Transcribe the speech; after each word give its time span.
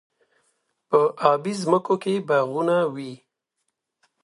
په 0.89 0.99
ابی 1.31 1.53
ځمکو 1.61 1.95
کې 2.03 2.13
باغونه 2.27 2.77
وي. 2.93 3.13